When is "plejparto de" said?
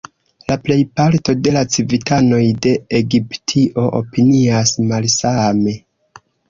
0.61-1.53